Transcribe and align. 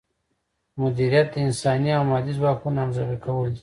مدیریت 0.81 1.27
د 1.31 1.35
انساني 1.47 1.89
او 1.97 2.03
مادي 2.11 2.33
ځواکونو 2.39 2.77
همغږي 2.83 3.17
کول 3.25 3.47
دي. 3.53 3.59